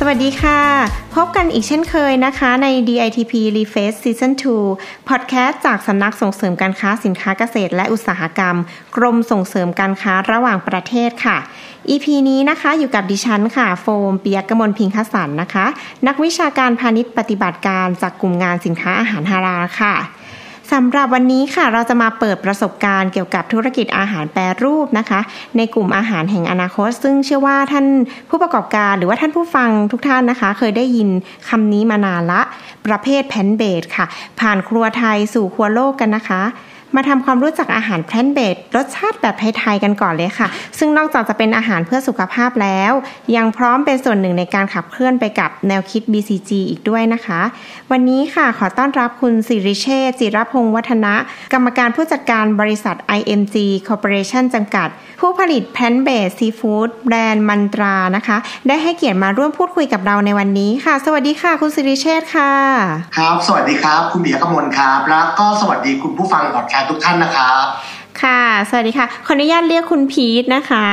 [0.00, 0.60] สวัสดีค่ะ
[1.14, 4.32] พบกันอีกเช่นเคยนะคะ ใน DITP Reface Season
[4.70, 8.56] 2พอดแคสต์จากสำนักส่งเสริมการค้าสินค้าเกษตรและอุตสาหกรรม
[8.96, 11.38] กรมส่งเสริมการค้าระหว่างประเทศค่ะ
[11.88, 15.66] EP นี้นะคะอยู่กับดิฉันค่ะ โฟมเปียกกมลพิงคสันนะคะ
[16.06, 19.94] นักวิชาการพาณิชย์ปฏิบัติการจากกลุ่มงานสินค้าอาหารฮาราค่ะ
[20.74, 25.20] สำหรับวันนี้ค่ะเราจะมาเปิดประสบการณ์เกี่ยวกับธุรกิจอาหารแปรรูปนะคะ
[25.56, 27.86] ในกลุ่มอาหารแห่งอนาคต ซึ่งเชื่อว่าท่าน
[28.30, 31.08] ผู้ประกอบการหรือว่าท่านผู้ฟังทุกท่านนะคะ เคยได้ยิน
[31.48, 32.42] คำนี้มานานละ
[32.86, 34.06] ประเภท plant-based ค่ะ
[34.40, 36.42] ผ่านครัวไทยสู่ครัวโลกกันนะคะ
[36.96, 42.92] มาทำความรู้จักอาหาร plant-based รสชาติแบบไทยๆกันก่อนเลยค่ะ ซึ่งนอกจากจะเป็นอาหารเพื่อสุขภาพแล้ว
[43.36, 47.40] ยังพร้อมเป็นส่วนหนึ่งในการขับเคลื่อนไปกับแนวคิด BCG อีกด้วยนะคะ
[47.90, 51.14] วันนี้ค่ะขอต้อนรับคุณสิริเชษจิรพงศ์วัฒนะ
[51.52, 53.56] กรรมการผู้จัดการบริษัท IMG
[53.88, 54.88] Corporation จำกัด
[55.20, 58.36] ผู้ผลิต plant-based seafood แบรนด์ Mantra นะคะ
[58.68, 62.52] ได้ให้เกียรติมาร่วมพูดคุยกับเราในวันนี้ค่ะ สวัสดีค่ะ คุณสิริเชษค่ะ
[63.16, 67.64] ครับ สวัสดีครับ คุณเบียร์กมลครับ แล้วก็สวัสดีคุณผู้ฟังพอดแคสต์ทุกท่านนะครับ
[68.22, 70.86] ค่ะ สวัสดีค่ะ ขออนุญาตเรียกคุณพีทนะคะ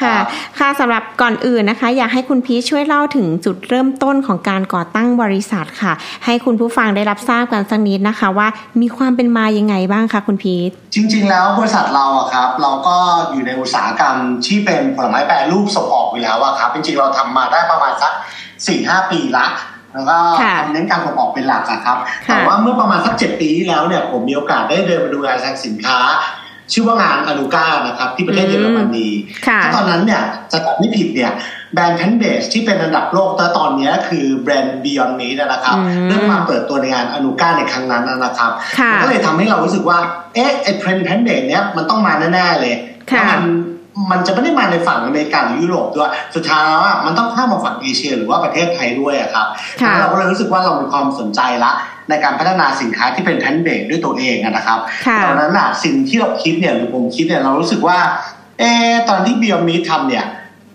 [0.00, 0.24] ค่ะครับ
[0.58, 5.92] ค่ะสำหรับก่อนอื่นนะคะ อยากให้คุณพีทช่วยเล่าถึงจุดเริ่มต้นของการก่อตั้งบริษัทค่ะ
[6.24, 8.48] ให้คุณผู้ฟังได้รับทราบกันสักนิดนะคะ ว่า
[8.80, 12.96] มีความเป็นมายังไงบ้างคะคุณพีท จริง ๆ แล้วบริษัทเราอะครับ เราก็
[13.32, 18.12] อยู่ในอุตสาหกรรมที่เป็นผลไม้แปรรูปส่งออกอยู่แล้วอะครับ จริง ๆ เราทำมาได้ประมาณสัก
[18.46, 19.46] 4ี่ห้าปีละ
[19.94, 26.00] แล้วก็ค่ะทำเน้นการส่งออกเป็นหลักอะครับค่ะแต่ว่าเมื่อประมาณสักเจ็ดปีที่แล้วเนี่ยผมมีโอกาสได้เดินมาดูงานทางสินค้า
[26.72, 29.08] ชื่อว่างานอนุก้านะครับ ที่ประเทศเยอรมนี
[29.46, 31.32] ค่ะถ้าตอนนั้นเนี่ยจะจำไม่ผิดเนี่ย
[31.74, 39.98] แบรนด์แพนเบสที่เป็นอันดับโลกแต่ตอนเนี้ยคือแบรนด์ Beyond Meat นะครับอืมเริ่มมาเปิดตัวในงานอนุก้าในครั้งนั้นนะครับค่ะมันก็เลยทำให้เรารู้สึกว่า
[40.34, 42.74] เอ๊ะไอ้เทรนด์ plant-based เนี้ยมันต้องมาแน่ๆเลย
[43.10, 43.42] ค่ะแล้วมัน
[44.10, 49.46] มันจะไม่ได้มาในฝั่งอเมริกาหรือยุโรปด้วย สุดท้ายแล้วอะมันต้องข้ามมาฝั่งเอเชีย หรือว่าประเทศไทยด้วยอะครับ
[49.82, 51.72] ค่ะแล้วเราก็เลยรู้สึกว่าเรามีความสนใจละ
[52.08, 57.98] ในการพัฒนาสินค้าที่เป็น plant-based ด้วยตัวเองอะนะครับค่ะตอนนั้นอะสิ่งที่เราคิดเนี่ยหรือผมคิดเนี่ยเรารู้สึกว่า
[58.58, 60.26] เอ๊ะตอนที่บิ o มีทำเนี่ย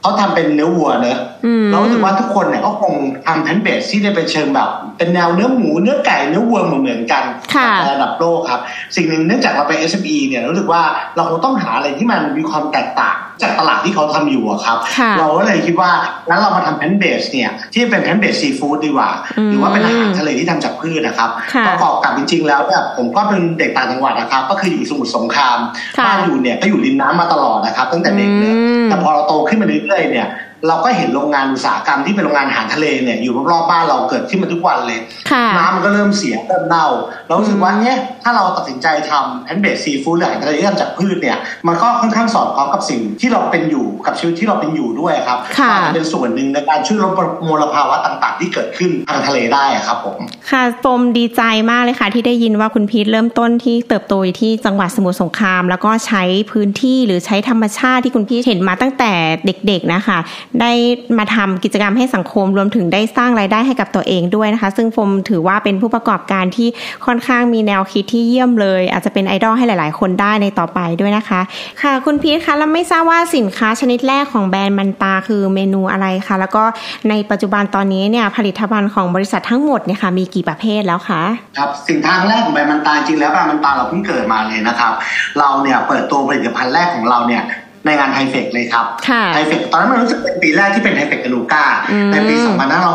[0.08, 2.94] เขาทำเป็นเนื้อวัวเนอะอืมเรารู้สึกว่าทุกคนเนี่ยก็คง
[3.26, 7.24] ทำ plant-based ที่ได้เป็นเชิงแบบ เป็นแนวเนื้อหมูเนื้อไก่เนื้อวัวเหมือนๆกัน
[7.56, 8.62] ค่ะในระดับโลกครับ
[8.96, 10.84] สิ่งหนึ่งเนื่องจากเราเป็น SME เนี่ยเรารู้สึกว่า
[11.16, 15.92] เราคงต้องหาอะไรที่มันมีความแตกต่าง จากตลาดที่เขาทำอยู่อะครับค่ะเราก็เลยคิดว่า
[16.28, 25.58] งั้นเรามาทำ plant-based เนี่ยที่เป็น plant-based seafood ดีกว่าอืมหรือว่าเป็นอาหารทะเลที่ทำจากพืชนะครับค่ะประกอบกับจริง ๆ แล้วเนี่ยผมก็เป็นเด็กต่างจังหวัดนะครับ ก็คืออยู่สมุทรสงคราม
[25.98, 30.28] ค่ะบ้านอยู่เนี่ยก็อยู่ริมน้ำมาตลอดนะครับ ตั้งแต่เด็กเลยอืมแต่พอเราโตขึ้นมาเรื่อยๆเนี่ย
[30.68, 35.00] เราก็เห็นโรงงานอุตสาหกรรมที่เป็นโรงงานอาหารทะเลเนี่ยอยู่รอบๆบ้านเราเกิดขึ้นมาทุกวันเลย
[35.32, 36.88] ค่ะน้ำมันก็เริ่มเสียเริ่มเน่า
[37.28, 47.12] เรารู้สึกว่าเนี่ยถ้าเราตัดสินใจทำ plant-based seafood หรืออาหารทะเลที่ทำจากพืชเนี่ยมันก็ค่อนข้างสอดคล้องกับสิ่งที่เราเป็นอยู่กับชีวิตที่เราเป็นอยู่ด้วยครับค่ะอาจจะเป็นส่วนหนึ่งในการช่วยลด
[47.48, 50.18] มลภาวะต่างๆ ที่เกิดขึ้นทางทะเลได้อะครับผม
[50.52, 51.42] ค่ะโฟมดีใจ
[51.72, 59.12] มากเลยค่ะ ที่ได้ยินว่าคุณพีทเริ่มต้นที่เติบโตอยู่ที่จังหวัดสมุทรสงคราม แล้วก็ใช้พื้นที่หรือใช้ธรรมชาติที่คุณพีทเห็นมาตั้งแต่
[59.46, 60.18] เด็ก ๆนะคะ
[60.62, 60.72] ได้
[61.18, 66.68] มาทำกิจกรรมให้สังคมรวมถึงได้สร้างรายได้ให้กับตัวเองด้วยนะคะ ซึ่งโฟมถือว่าเป็นผู้ประกอบการที่
[67.06, 71.42] ค่อนข้างมีแนวคิดที่เยี่ยมเลย อาจจะเป็นไอดอลให้หลาย ๆ คนได้ในต่อไปด้วยนะคะ
[71.82, 76.64] ค่ะ คุณพีทคะแล้วไม่ทราบว่าสินค้าชนิดแรกของแบรนด์มันตาคือเมนูอะไรคะแล้วก็
[77.10, 81.22] ในปัจจุบันตอนนี้เนี่ยผลิตภัณฑ์ของบริษัททั้งหมดเนี่ยค่ะมีกี่ประเภทแล้วคะ
[81.58, 84.94] ครับสิ่งทาแรกของแบรนด์มันตาจริงแล้วแบรนด์มันตาเราเพิ่งเกิดมาเลยนะครับ
[85.40, 87.44] เราเนี่ยเปิดตัวผลิตภัณฑ์แรกของเราเนี่ย
[87.86, 92.36] ในงานไทเฟกเลยครับค่ะไทเฟกตอนนั้นมันรู้สึกเป็นปีแรกที่เป็นไทเฟกกาลูก้าอืมในปี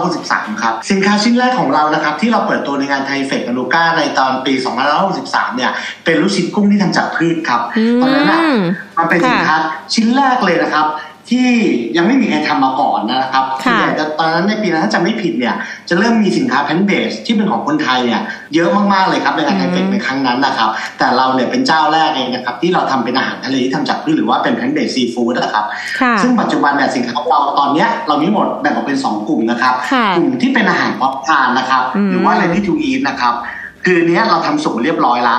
[0.01, 4.53] 2563 ครับ สินค้าชิ้นแรกของเรานะครับที่เราเปิดตัวในงานไทเฟกกาลูก้าในตอนปี
[5.05, 5.71] 2563 เนี่ย
[6.05, 8.41] เป็นลูกชิ้นกุ้งที่ทำจากพืชครับอืมตอนนั้นน่ะ
[8.99, 9.57] มันเป็นสินค้า
[9.95, 10.87] ชิ้นแรกเลยนะครับ
[11.33, 11.51] ที่
[11.97, 15.55] ยังไม่มีใครทำมาก่อนนะครับค่ะส่วนใหญ่จะตอนนั้นในปีนั้นถ้าจำไม่ผิดเนี่ย
[15.89, 18.21] จะเริ่มมีสินค้า plant-based ที่เป็นของคนไทยเนี่ย
[18.55, 20.69] เยอะมากๆเลยครับในงาน THAIFEX ในครั้งนั้นนะครับ
[20.99, 25.65] แต่เราเนี่ยเป็นเจ้าแรกเองนะครับที่เราทำเป็นอาหารทะเลที่ทำจากพืชหรือว่าเป็น plant-based seafood นะครับ
[26.01, 33.35] ค่ะซึ่งปัจจุบันเนี่ยสินค้าของเราตอนเนี้ยเรามีหมดแบ่งออกเป็น 2 กลุ่มนะครับค่ะกลุ่มที่เป็นอาหารพร้อมทานนะครับอืมหรือว่า ready to eat นะครับ
[33.85, 35.37] คือเนี้ยเราทำสุกเรียบร้อยละ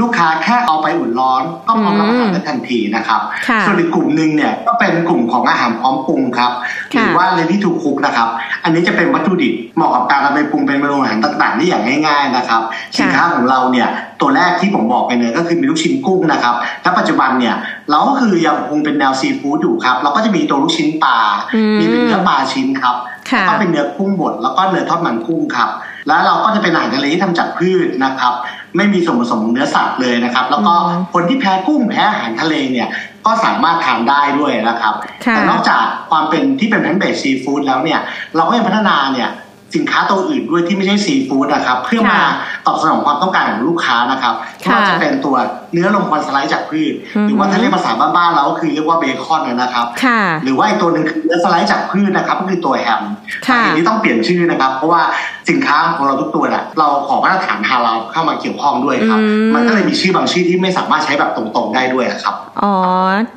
[0.00, 8.28] ลูกค้าแค่เอาไปอุ่นร้อนก็พร้อมรับประทานได้ทันทีนะครับค่ะส่วนอีกกลุ่มหนึ่งเนี่ยก็เป็นกลุ่มของอาหารพร้อมปรุงครับค่ะหรือว่า ready to cook นะครับ
[8.64, 12.62] อันนี้จะเป็นวัตถุดิบเหมาะกับการเอาไปปรุงเป็นเมนูอาหารต่างๆได้อย่างง่าย ๆนะครับ
[12.98, 13.88] สินค้าของเราเนี่ย
[14.20, 17.54] ตัวแรกที่ผมบอกไปเลยก็คือมีลูกชิ้นกุ้งนะครับและปัจจุบันเนี่ย
[17.90, 21.18] เราก็คือยังคงเป็นแนวซีฟู้ดอยู่ครับเราก็จะมีตัวลูกชิ้นปลา
[21.54, 22.96] อืมมีเป็นเนื้อปลาชิ้นครับ
[23.30, 25.70] ค่ะแล้วก็เป็นเนื้อกุ้งบดแล้วก็เนื้อทอดมันกุ้งครับ
[26.08, 28.34] แล้วเราก็จะเป็นอาหารทะเลที่ทำจากพืชนะครับ
[28.76, 32.88] ไม่มีส่วนผสมของเนื้อสัตว์เลยนะครับ แล้วก็อืมคนที่แพ้กุ้งแพ้อาหารทะเลเนี่ย
[33.26, 34.94] ก็สามารถทานได้ด้วยนะครับ
[35.24, 38.00] ค่ะแต่นอกจากความเป็นที่เป็น plant-based seafood แล้วเนี่ย
[38.36, 39.30] เราก็ยังพัฒนาเนี่ย
[39.76, 42.32] สินค้าตัวอื่นด้วยที่ไม่ใช่ซีฟู้ดนะครับ เพื่อมาค่ะ
[42.66, 44.34] ตอบสนองความต้องการของลูกค้านะครับ
[44.66, 45.36] ค่ะไม่ว่าจะเป็นตัว
[45.72, 53.02] เนื้อรมควันสไลด์จากพืชอือฮึหรือว่าถ้าเรียกภาษาบ้านๆเราก็คือเรียกว่าเบคอนนะครับค่ะหรือว่าอีกตัวหนึ่งคือเนื้อสไลด์จากพืชนะครับ ก็คือตัวแฮม
[53.46, 55.02] ค่ะอันนี้ต้องเปลี่ยนชื่อนะครับ เพราะว่า
[55.50, 62.74] สินค้าของเราทุกตัวน่ะเราขอมาตรฐานฮาลาลเข้ามาเกี่ยวข้องด้วยครับอืมมันก็เลยมีชื่อบางชื่อที่ไม่สามารถใช้แบบตรงๆได้ด้วยอะครับ อ๋อ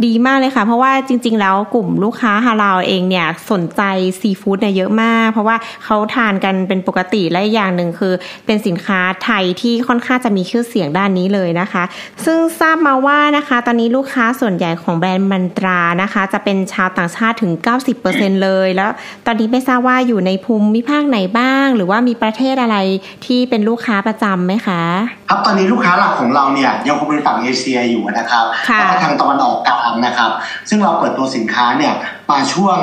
[0.05, 3.81] ดีมากเลยค่ะ เพราะว่าจริง ๆ แล้วกลุ่มลูกค้าฮาลาลเองเนี่ยสนใจ
[4.19, 8.13] ซีฟู้ดเนี่ยเยอะมาก เพราะว่าเขาทานกันเป็นปกติและอีกอย่างหนึ่งคือ
[8.45, 11.83] เป็นสินค้าไทยที่ค่อนข้างจะมีชื่อเสียงด้านนี้เลยนะคะ
[12.25, 17.51] ซึ่งทราบมาว่านะคะ ตอนนี้ลูกค้าส่วนใหญ่ของแบรนด์มันตรานะคะ จะเป็นชาวต่างชาติถึง
[17.97, 18.89] 90%เลย แล้ว
[19.25, 22.77] ตอนนี้ไม่ทราบว่าอยู่ในภูมิภาคไหนบ้าง หรือว่ามีประเทศอะไร
[23.25, 24.81] ที่เป็นลูกค้าประจำไหมคะ
[25.29, 30.31] ครับตอนนี้ลูกค้าหลักของเราเนี่ยยังคงเป็นฝั่งเอเชียอยู่นะครับค่ะแล้วก็ทางตะวันออกกลางนะครับ
[30.69, 31.93] ซึ่งเราเปิดตัวสินค้าเนี่ย
[32.31, 32.77] มาช่วง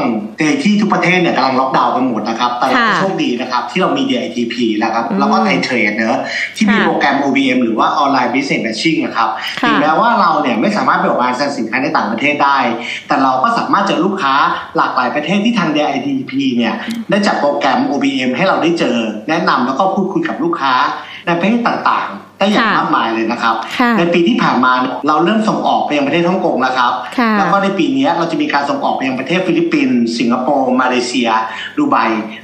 [0.63, 6.21] ที่ทุกประเทศเนี่ยกำลังล็อกดาวน์กันหมดนะครับ แต่เราก็ค่ะโชคดีนะครับ ที่เรามี DITP นะครับอืมแล้วก็ไทยเทรดเนอะ
[6.57, 9.31] ที่มีค่ะโปรแกรม OBM หรือว่า Online Business Matching นะครับ
[9.63, 12.59] ค่ะถึงแม้ว่าเราเนี่ยไม่สามารถไปออกงานแสดงสินค้าในต่างประเทศได้
[13.09, 14.35] แต่เราก็สามารถเจอลูกค้า
[14.77, 16.75] หลากหลายประเทศที่ทาง DITP เนี่ย
[17.11, 18.97] ได้จัดโปรแกรม OBM ให้เราได้เจอ
[19.29, 20.75] แนะนำแล้วก็พูดคุยกับลูกค้า
[21.27, 31.29] ในประเทศต่างๆ ได้อย่างค่ะมากมายเลยนะครับค่ะในปีที่ผ่านมาเนี่ยเราเริ่มส่งออกไปยังประเทศฮ่องกงแล้วครับค่ะแล้วก็ในปีนี้เราจะมีการส่งออกไปยังประเทศฟิลิปปินส์สิงคโปร์มาเลเซีย
[31.79, 31.97] ดูไบ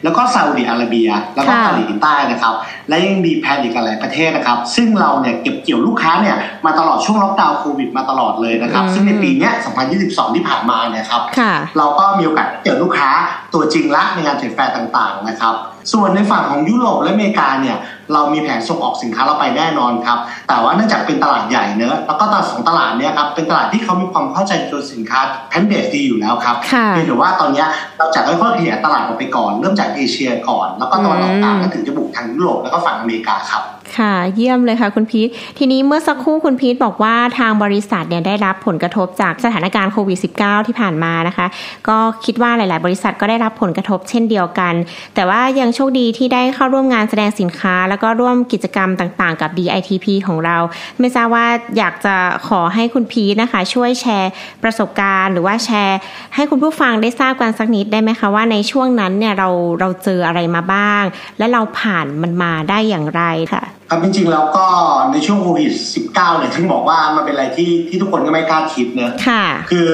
[0.05, 2.55] แล้วก็ซาอุดิอาระเบีย แล้วก็ค่ะเกาหลีใต้นะครับ
[2.89, 6.37] และยังมีแพลนอีกหลายประเทศนะครับ ซึ่งเราเนี่ยเก็บเกี่ยวลูกค้าเนี่ย
[6.67, 9.53] มาตลอดช่วงล็อกดาวน์โควิดมาตลอดเลยนะครับอืมซึ่งในปีเนี้ย
[9.93, 13.11] 2022 ที่ผ่านมาเนี่ยครับค่ะเราก็มีโอกาสเจอลูกค้า
[13.55, 15.57] ตัวจริงละในงาน trade fair ต่างๆนะครับ
[15.93, 17.77] ส่วนในฝั่งของยุโรปและอเมริกาเนี่ย
[18.15, 20.19] เรามีแผนส่งออกสินค้าเราไปแน่นอนครับ
[20.49, 27.69] แต่ว่าเนื่องจากเป็นตลาดใหญ่เนอะแล้วก็ตลาดสองตลาดเนี่ยครับเป็นตลาดที่เขามีความเข้าใจในตัวสินค้า plant-based ดีอยู่แล้วครับค่ะเพียงแต่ว่าตอนเนี้ย
[27.99, 33.63] เราจะค่อยๆขยายตลาดออกไปก่อน เริ่มจากเอเชียก่อน แล้วก็ตะวันออกกลางอืมแล้วถึงจะบุกทางยุโรปแล้วก็ฝั่งอเมริกาครับ
[33.97, 41.47] ค่ะเยี่ยมเลยค่ะคุณพีททีนี้เมื่อสักครู่คุณพีทบอกว่าทางบริษัทเนี่ยได้รับผลกระทบจากสถานการณ์โควิด -19 ที่ผ่านมานะคะ
[41.89, 44.75] ก็คิดว่าหลาย ๆ บริษัทก็ได้รับผลกระทบเช่นเดียวกัน
[45.15, 50.57] แต่ว่ายังโชคดีที่ได้เข้าร่วมงานแสดงสินค้า แล้วก็ร่วมกิจกรรมต่าง ๆ กับ DITP ของเรา
[50.99, 51.47] ไม่ทราบว่า
[51.79, 52.15] อยากจะ
[52.49, 54.33] ขอให้คุณพีทนะคะ ช่วยแชร์
[54.63, 55.99] ประสบการณ์ หรือว่าแชร์
[56.35, 59.49] ให้คุณผู้ฟังได้ทราบกันสักนิดได้ไหมคะว่าในช่วงนั้นเนี่ยเรา
[59.81, 61.05] เราเจออะไรมาบ้าง
[61.39, 64.67] และเราผ่านมันมาได้อย่างไรค่ะ ครับจริงๆแล้วก็
[65.13, 65.73] ในช่วงโควิด
[66.05, 69.93] -19 เนี่ยถึงบอกว่ามันเป็นอะไรที่ที่ทุกคนก็ไม่กล้าคิดเนอะค่ะคือ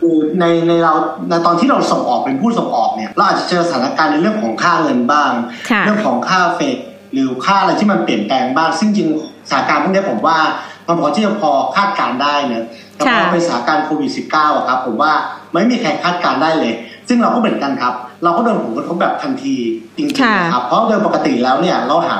[0.00, 0.92] คือในในเรา
[1.30, 5.30] ในตอนที่เราส่งออกเป็นผู้ส่งออกเนี่ยเราอาจจะเจอสถานการณ์ในเรื่องของค่าเงินบ้าง
[5.70, 6.78] ค่ะเรื่องของค่าเฟด
[7.12, 9.08] หรือค่าอะไรที่มันเปลี่ยนแปลงบ้าง ซึ่งจริง
[9.48, 10.38] สถานการณ์พวกนี้ผมว่า
[10.86, 12.64] มันพอที่จะพอคาดการณ์ได้เนอะ
[12.94, 15.12] แต่พอค่ะเป็นสถานการณ์โควิด -19 อะครับผมว่า
[15.52, 16.72] ไม่มีใครคาดการณ์ได้เลย
[17.08, 19.54] ซึ่งเราก็เหมือนกันครับ เราก็โดนผลกระทบแบบทันที
[19.96, 22.16] จริงๆนะครับเพราะโดยปกติแล้วเนี่ยเราหา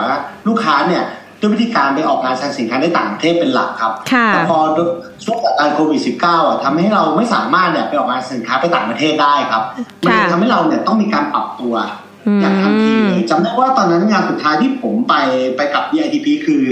[0.49, 1.05] ลูกค้าเนี่ย
[1.41, 4.59] ด้วยวิธีการไปออกงานแสดงสินค้าในต่างประเทศเป็นหลักครับค่ะแต่พอ
[5.25, 9.63] ช่วงสถานการณ์โควิด -19 อะทำให้เราไม่สามารถเนี่ยไปออกงานสินค้าไปต่างประเทศได้ครับ
[10.03, 11.75] มันเลยค่ะทำให้เราเนี่ยต้องมีการปรับตัว
[12.27, 15.15] อืมอย่างทันทีเลยจำได้ว่าตอนนั้นงานสุดท้ายที่ผมไป
[15.57, 16.63] ไปกับ DITP คือ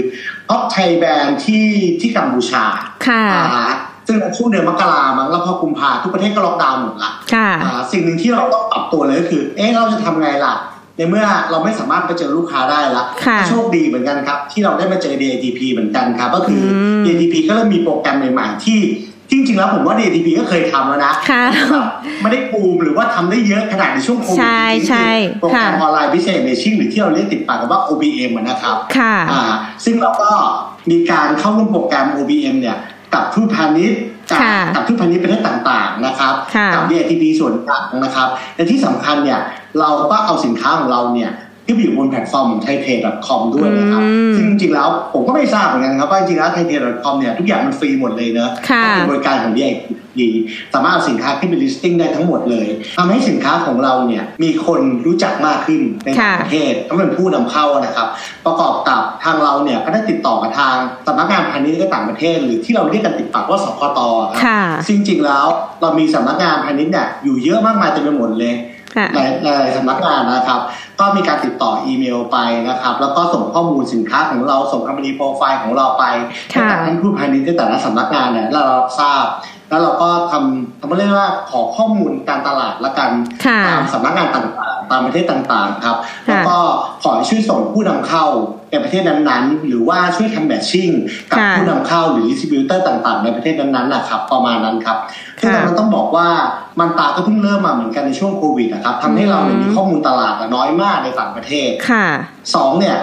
[0.49, 1.67] ท็อปไทยแบรนด์ที่
[2.01, 2.63] ที่กัมพูชา
[3.07, 3.71] ค่ะอ่าฮะ
[4.07, 10.53] ซึ่งในช่วงเดือนมกรามั้งแล้วพอกุมภาทุกประเทศก็ล็อกดาวน์หมดละค่ะอ่าสิ่งหนึ่งที่เราต้องปรับตัวเลยก็คือ เอ๊ะเราจะทำไงล่ะ
[10.97, 18.81] ในเมื่อเราไม่สามารถไปเจอลูกค้าได้ละค่ะโชคดีเหมือนกันครับ ที่เราได้มาเจอ DATP เหมือนกันครับ ก็คืออม DATP ก็เริ่มมีโปรแกรมใหม่ๆที่
[19.29, 21.87] ที่จริงๆแล้วผมว่า DATP ก็เคยทำแล้วนะค่ะแบบ
[22.21, 29.43] ไม่ได้ปูมหรือว่าทำได้เยอะขนาดในช่วงโควิดใช่ใช่โปรแกรมค่ะออนไลน์ Business Matching หรือที่เราเรียกติดปากกันว่า OBM อะนะครับค่ะอ่า
[29.85, 30.29] ซึ่งเราก็
[30.91, 32.77] มีการเข้าร่วมโปรแกรม OBM เนี่ย
[33.13, 33.99] กับทูตพาณิชย์
[34.31, 39.39] กับค่ะกับทูตพาณิชย์ประเทศต่างๆนะครับค่ะกั DITP ส่วนกลางนะครับและที่สำคัญเนี่ย
[39.79, 41.31] เราก็เอาสินค้าของเราเนี่ย
[41.65, 49.73] ที่ไปอยู่บนแพลตฟอร์มของ thaitrade.com ด้วยนะครับอืมซึ่งจริงๆแล้วผมก็ไม่ทราบเหมือนกันครับว่าจริงๆแล้ว thaitrade.com เนี่ยทุกอย่างมันฟรีหมดเลยเนอะค่ะเป็นบริการของ DI
[50.21, 50.29] ดี
[50.73, 52.67] สามารถเอาสินค้าขึ้นไป listing ได้ทั้งหมดเลย
[52.97, 58.07] ทำให้สินค้าของเราเนี่ยมีคนรู้จักมากขึ้นในต่างประเทศก็เป็นผู้นำเข้านะครับ
[58.45, 60.75] ประกอบกับทางเราเนี่ยก็ได้ติดต่อกับทาง
[61.07, 63.99] สำนักงานพาณิชย์ในต่างประเทศ หรือที่เราเรียกกันติดปากว่าสคต
[64.31, 65.45] ครับค่ะซึ่งจริงๆแล้ว
[65.81, 68.53] เรามีสำนักงานพาณิชย์เนี่ยอยู่เยอะมากมายเต็มไปหมดเลย
[68.95, 70.59] ค่ะหลายหลายสำนักงานนะครับ
[70.99, 72.37] ก็มีการติดต่ออีเมลไป
[72.69, 76.03] นะครับ แล้วก็ส่งข้อมูลสินค้าของเราส่งคำนีโปรไฟล์ของเราไป
[76.49, 79.25] ให้ค่ะกับท่านผู้พาณิชย์ในแต่ละสำนักงานเนี่ยแล้วเรารับทราบ
[79.73, 83.09] แล้วเราก็ทำทำเรียกว่าขอข้อมูลการตลาดละกัน
[83.45, 86.57] ค่ะตามสำนักงานต่างๆ ตามประเทศต่างๆครับค่ะแล้วก็
[87.03, 88.25] ขอให้ช่วยส่งผู้นำเข้า
[88.71, 90.89] ในประเทศนั้นๆ หรือว่าช่วยทำแมทชิ่ง
[91.31, 94.97] กับค่ะผู้นำเข้าหรือดิสติบิวเตอร์ต่างๆ ในประเทศนั้นๆนะครับประมาณนั้นครับ
[95.39, 96.27] ซึ่งค่ะเราต้องบอกว่า
[96.79, 102.07] มันตาก็เพิ่งเริ่มมาเหมือนกันในช่วงโควิดนะครับทำให้เราเนี่ยอืมมีข้อมูลตลาดน้อยมากในต่างประเทศค่ะ
[102.55, 102.97] สองเนี่ย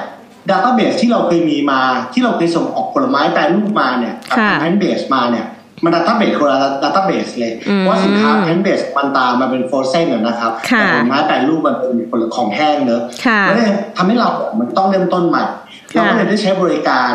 [0.51, 1.81] database ที่เราเคยมีมา
[2.13, 5.47] ที่เราเคยส่งออกผลไม้แปรรูปมาเนี่ยกับค่ะ plant-based มาเนี่ย
[5.85, 15.45] มัน database คนละ database เลยอืมเพราะว่าสินค้า plant-based มันตามมาเป็น frozen นะครับค่ะแต่ผลไม้แปรรูปมันเป็นผลของแห้งเนอะค่ะมันเลยทำให้เราเนี่ยมันต้องเริ่มต้นใหม่
[15.93, 17.13] เราก็เลยได้ใช้บริการ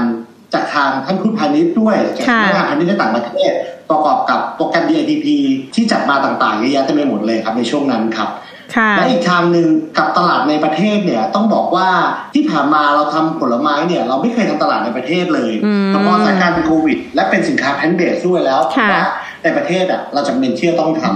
[0.54, 3.52] จากทางท่านทูตพาณิชย์ด้วยจากค่ะสำนักงานพาณิชย์ในต่างประเทศ
[3.90, 5.26] ประกอบกับโปรแกรม DITP
[5.76, 8.45] ที่จัดมาต่างๆเยอะแยะเต็มไปหมดเลยครับในช่วงนั้นครับค่ะ
[8.98, 9.68] และอีกทางหนึ่ง
[9.98, 11.90] กับตลาดในประเทศเนี่ยต้องบอกว่า
[12.34, 19.04] ที่ผ่านมาเราทำผลไม้เนี่ยเราไม่เคยทำตลาดในประเทศเลยอืมเพราะสถานการณ์โควิด และเป็นสินค้าแพนเบสด้วยแล้วค่ะว่า
[19.44, 21.14] ในประเทศอะเราจำเป็นที่จะต้องทำค่ะ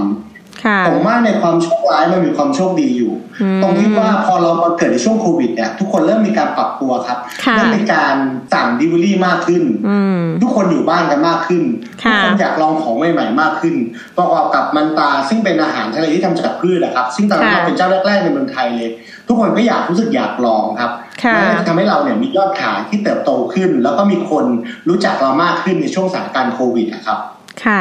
[0.87, 8.15] ผมว่าในความโชคร้ายมันมีความโชคดีอยู่อืมตรงที่ว่าพอเรามาเกิดในช่วงโควิดเนี่ยทุกคนเริ่มมีการปรับตัวครับค่ะเริ่มมีการ
[8.53, 11.63] สั่งดิวลี่มากขึ้นอืมทุกคนอยู่บ้านกันมากขึ้น
[12.01, 13.75] ทุค่ะกคนอยากลองของใหม่ๆมากขึ้น
[14.17, 18.89] ประกอบกับมันตาซึ่งเป็นอาหารทะเลที่ทำจากพืชนะครับ ซึ่งตอนนั้นค่ะเราเป็นเจ้าแรกๆในเมืองไทยเลย
[19.27, 20.91] ทุกคนก็อยากรู้สึกอยากลองครับ
[21.23, 24.45] ค่ะมันก็จะทำให้เราเนี่ยมียอดขายที่เติบโตขึ้น แล้วก็มีคน
[24.89, 27.19] รู้จักเรามากขึ้นในช่วงสถานการณ์โควิดนะครับ
[27.65, 27.79] ค่ะ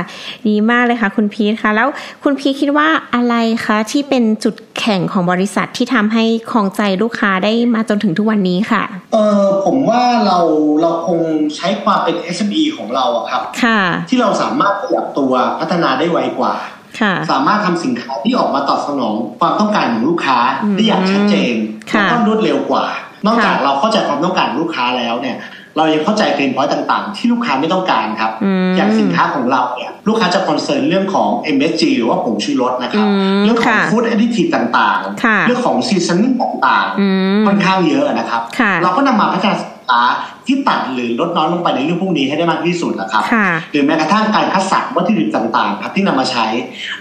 [0.48, 1.88] ดีมากเลยค่ะ คุณพีทค่ะ แล้ว
[2.24, 3.34] คุณพีทคิดว่าอะไร
[3.64, 8.82] คะที่เป็นจุดแข่งของบริษัทที่ทำให้ครองใจลูกค้าได้มาจนถึงทุกวันนี้ค่ะ
[9.12, 10.38] เออผมว่าเรา
[10.80, 11.20] เราคง
[11.56, 16.54] ใช้ความเป็น SME ของเราอะครับ ค่ะ ที่เราสามารถขยับตัวพัฒนาได้ไวกว่า
[17.00, 21.54] ค่ะสามารถทำสินค้าที่ออกมาตอบสนองความต้องการของลูกค้าอืมได้อย่างชัดเจน
[21.92, 22.86] ค่ะแล้วก็รวดเร็วกว่า
[23.26, 25.36] นอกจากค่ะเราเข้าใจความต้องการของลูกค้าแล้วเนี่ย
[25.78, 36.34] เรายังเข้าใจ pain point ต่างๆ ที่ลูกค้าไม่ต้องการครับอืมอย่างสินค้าของเราเนี่ยลูกค้าจะ concern เรื่องของ MSG หรือว่าผงชูรสนะครับอืมเรื่องของค่ะ food additive ต่างๆค่ะเรื่องของ seasoning
[36.66, 37.08] ต่างอื
[37.38, 40.00] มๆค่อนข้างเยอะนะครับค่ะเราก็นำมาพัฒนาสินค้า
[40.46, 46.46] ที่ตัดหรือลดน้อยลงไปในเรื่องพวกนี้ให้ได้มากที่สุดนะครับค่ะหรือแม้กระทั่งการคัดสรรวัตถุดิบต่างๆ ครับที่นำมาใช้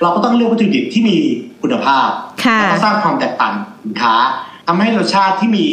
[0.01, 1.17] เราก็ต้องเลือกวัตถุดิบที่มี
[1.62, 2.07] คุณภาพ
[2.46, 3.53] ค่ะแล้วก็สร้างความแตกต่าง
[3.84, 4.15] สินค้า
[4.67, 5.67] ทำให้รสชาติที่มี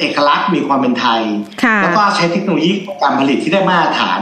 [0.00, 1.20] เอกลักษณ์มีความเป็นไทย
[1.62, 2.70] ค่ะแล้วก็ใช้เทคโนโลยี
[3.02, 4.20] การผลิตที่ได้มาตรฐาน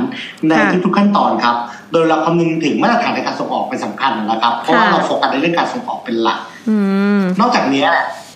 [0.49, 1.57] ในค่ะทุกๆขั้นตอนครับ
[1.93, 6.77] โดยเราคำนึงถึงมาตรฐานในการส่งออกเป็นสำคัญนะครับ เพราะว่าค่ะเราโฟกัสในเรื่องการส่งออกเป็นหลักอื
[7.19, 7.87] มนอกจากนี้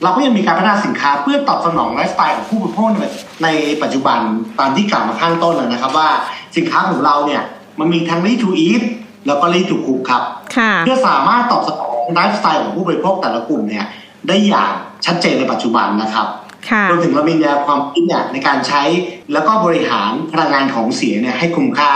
[0.02, 2.88] เราก็ยังมีการพัฒนาสินค้าเพื่อตอบสนองไลฟ์สไตล์ของผู้บริโภค
[3.44, 3.48] ใน
[3.82, 4.18] ปัจจุบัน
[4.58, 6.08] ตามที่กล่าวมาข้างต้นนะครับ ว่า
[6.56, 7.42] สินค้าของเราเนี่ย
[7.78, 8.82] มันมีทั้ง ready to eat
[9.26, 10.22] แล้วก็ ready to cook ครับ
[10.56, 13.86] ค่ะเพื่อสามารถตอบสนองไลฟ์สไตล์ของผู้บริโภคแต่ละกลุ่มเนี่ย
[14.28, 14.72] ได้อย่าง
[15.06, 16.39] ชัดเจนในปัจจุบันนะครับค่ะ
[16.90, 18.82] รวมถึงเรามีแนวความคิดเนี่ยในการใช้
[19.32, 21.92] แล้วก็บริหารพลังงานของเสียเนี่ยให้คุ้มค่า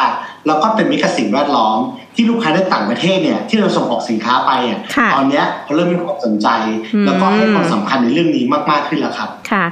[0.46, 1.78] แล้วก็เป็นมิตรกับสิ่งแวดล้อม
[2.14, 6.48] ที่ลูกค้าในต่างประเทศเนี่ยที่เราส่งออกสินค้าไปอะค่ะตอนเนี้ยเขาเริ่มมีความสนใจ
[6.94, 9.64] อืมแล้วก็ให้ความสำคัญในเรื่องนี้มากๆขึ้นแล้วครับค่ะ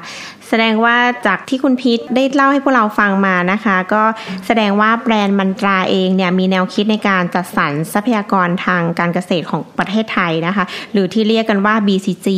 [0.49, 0.97] แสดงว่า
[1.27, 4.03] จากที่คุณพีทได้เล่าให้พวกเราฟังมานะคะ ก็
[4.47, 12.29] แสดงว่าแบรนด์มันตราเองเนี่ยมีแนวคิดในการจัดสรรทรัพยากรทางการเกษตรของประเทศไทยนะคะ หรือที่เรียกกันว่า BCG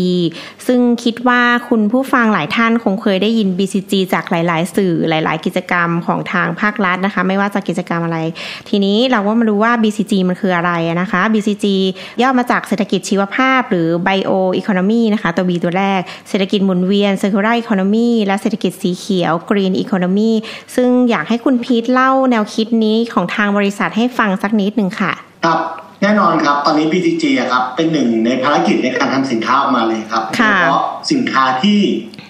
[0.67, 8.19] ซึ่งคิดว่าคุณผู้ฟังหลายท่านคงเคยได้ยิน BCG จากหลาย ๆ สื่อหลาย ๆ กิจกรรมของทางภาครัฐนะคะ ไม่ว่าจะกิจกรรมอะไร
[8.69, 11.67] ทีนี้เราก็มารู้ว่า BCG มันคืออะไรนะคะ BCG
[12.23, 20.33] ย่อมาจากเศรษฐกิจชีวภาพ หรือ Bio Economy นะคะ ตัว B ตัวแรก เศรษฐกิจหมุนเวียน Circular Economy และเศรษฐกิจสีเขียว Green Economy
[20.75, 25.13] ซึ่งอยากให้คุณพีทเล่าแนวคิดนี้ของทางบริษัทให้ฟังสักนิดหนึ่งค่ะ
[25.45, 25.61] ครับ
[26.03, 31.81] แน่นอนครับตอนนี้ BTG อะครับเป็นหนึ่งในภารกิจในการทำสินค้าออกมาเลยครับค่ะโดยเฉพาะสินค้าที่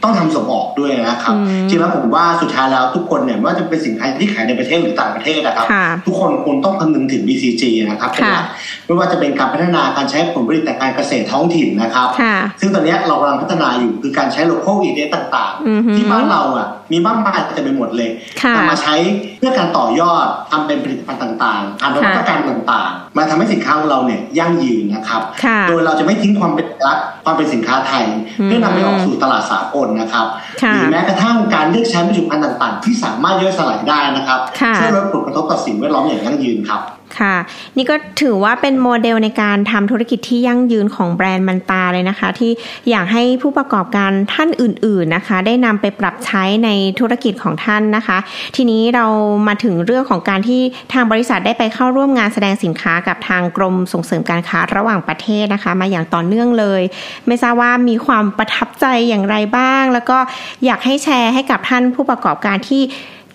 [0.04, 18.10] ต้องทำส่งออกด้วยนะครับอืมจริงแล้วผมว่าสุดท้ายแล้วทุกคนเนี่ยไม่ว่าจะเป็นสินค้าที่ขายในประเทศหรือต่างประเทศนะครับค่ะทุกคนควรต้องคำนึงถึง BCG นะครับเป็นหลักค่ะไม่ว่าจะเป็นการพัฒนาการใช้ผลผลิตจากการเกษตรท้องถิ่นนะครับค่ะซึ่งตอนเนี้ยเรากำลังพัฒนาอยู่คือการใช้ local ingredient ต่างอือหือๆที่บ้านเราอะมีมากมายเต็มไปหมดเลย
[18.54, 18.94] นำมาใช้
[19.38, 25.22] เพื่อการต่อยอดทำเป็นผลิตภัณฑ์ต่างๆทำนวัตกรรมต่างๆ มาทำให้สินค้าของเราเนี่ยยั่งยืนนะครับ
[25.68, 28.04] โดยเราจะไม่ทิ้งความเป็นรักความเป็นสินค้าไทย
[28.44, 30.26] เพื่อนำไปออกสู่ตลาดสากลนะครับ
[30.72, 34.40] หรือแม้กระทั่งการเลือกใช้ผลิตภัณฑ์ต่าง ๆ ที่สามารถย่อยสลายได้นะครับ
[34.78, 36.80] ช่วยลดผลกระทบต่อสิ่งแวดล้อมอย่างยั่งยืนครับ
[37.20, 37.34] ค่ะ
[37.76, 42.52] นี่ก็ถือว่าเป็นโมเดลในการทำธุรกิจที่ยั่งยืนของแบรนด์มันตาเลยนะคะ ที่
[42.90, 46.68] อยากให้ผู้ประกอบการท่านอื่น ๆนะคะ ได้นำไปปรับใช้ใน
[47.00, 48.18] ธุรกิจของท่านนะคะ
[48.56, 49.06] ทีนี้เรา
[49.48, 50.60] มาถึงเรื่องของการที่
[50.92, 56.82] ทางบริษัทได้ไปเข้าร่วมงานแสดงสินค้ากับทางกรมส่งเสริมการค้าระหว่างประเทศนะคะ มาอย่างต่อเนื่องเลย
[57.26, 60.18] ไม่ทราบว่ามีความประทับใจอย่างไรบ้าง แล้วก็
[60.64, 62.82] อยากให้แชร์ให้กับท่านผู้ประกอบการที่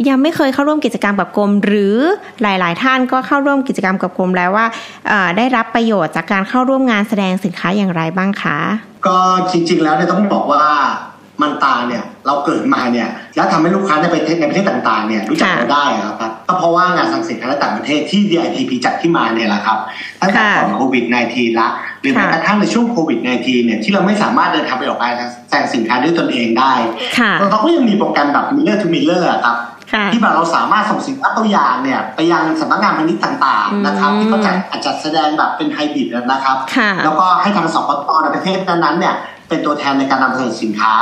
[0.07, 1.95] ยังไม่เคยเข้าร่วมกิจกรรมกับกรม หรือ
[2.41, 4.65] หลาย ๆ ท่านก็เข้าร่วมกิจกรรมกับกรมแล้วว่า
[5.37, 8.57] ได้รับประโยชน์จากการเข้าร่วมงานแสดงสินค้าอย่างไรบ้างคะ
[9.07, 9.17] ก็
[9.51, 10.65] จริง ๆ แล้วเนี่ยต้องบอกว่า
[11.41, 16.15] มันตาเนี่ยเราเกิดมาเนี่ยแล้วทำให้ลูกค้าในประเทศในประเทศต่างๆเนี่ยรู้จักเราได้ครับ
[16.47, 19.77] ก็เพราะว่างานสังสินค้าต่างประเทศที่ DITP จัดที่มาเนี่ยแหละครับ
[20.21, 21.67] ตั้งแต่ก่อนโควิด -19 ละ
[22.01, 25.05] หรือแม้กระทั่งในช่วงโควิด -19 เนี่ยที่เราไม่สามารถเดินทางไปออกไป
[25.49, 26.73] แสดงสินค้าด้วยตนเองได้
[27.39, 29.57] เราก็ยังมีโปรแกรมแบบ Miller to Miller ครับ
[30.13, 34.51] ที่แบบเราสามารถส่งสินค้าตัวอย่างเนี่ยไปยังสำนักงานพาณิชย์ต่างๆนะครับ ที่เขาจะ
[34.85, 36.57] จัดแสดงแบบเป็นไฮบริดนะครับ
[37.03, 39.15] แล้วก็ให้ทางสปตในประเทศนั้นๆเนี่ย
[39.49, 40.93] เป็นตัวแทนในการนำเสนอสินค้า